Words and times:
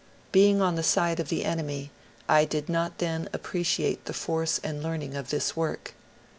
''Being 0.31 0.63
on 0.63 0.73
the 0.73 0.81
side 0.81 1.19
of 1.19 1.29
the 1.29 1.45
enemy, 1.45 1.91
I 2.27 2.43
did 2.43 2.69
not 2.69 2.97
then 2.97 3.29
appreciate 3.33 4.05
the 4.05 4.13
force 4.15 4.59
and 4.63 4.81
learn 4.81 5.03
ing 5.03 5.13
of 5.15 5.29
this 5.29 5.55
work. 5.55 5.93